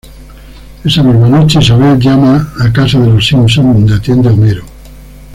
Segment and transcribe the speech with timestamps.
[0.83, 4.65] Esa misma noche, Isabel llama a casa de los Simpsons, dónde atiende Homero.